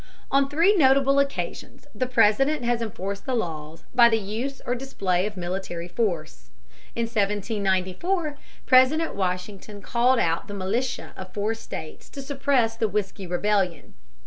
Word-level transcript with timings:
On 0.31 0.49
three 0.49 0.75
notable 0.75 1.19
occasions 1.19 1.85
the 1.93 2.07
President 2.07 2.63
has 2.65 2.81
enforced 2.81 3.27
the 3.27 3.35
laws 3.35 3.83
by 3.93 4.09
the 4.09 4.17
use 4.17 4.59
or 4.65 4.73
display 4.73 5.27
of 5.27 5.37
military 5.37 5.87
force. 5.87 6.49
In 6.95 7.03
1794 7.03 8.35
President 8.65 9.13
Washington 9.13 9.79
called 9.79 10.17
out 10.17 10.47
the 10.47 10.55
militia 10.55 11.13
of 11.15 11.31
four 11.35 11.53
states 11.53 12.09
to 12.09 12.23
suppress 12.23 12.75
the 12.75 12.87
Whiskey 12.89 13.27
Rebellion. 13.27 13.93